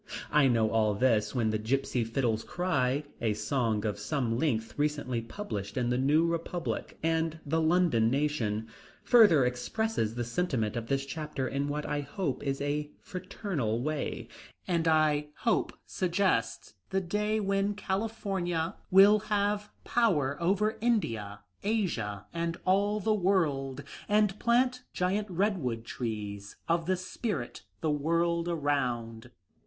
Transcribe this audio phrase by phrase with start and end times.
[0.31, 5.77] "I Know All This When Gipsy Fiddles Cry," a song of some length recently published
[5.77, 8.67] in the New Republic and the London Nation,
[9.03, 14.27] further expresses the sentiment of this chapter in what I hope is a fraternal way,
[14.67, 22.57] and I hope suggests the day when California will have power over India, Asia, and
[22.65, 29.29] all the world, and plant giant redwood trees of the spirit the world around.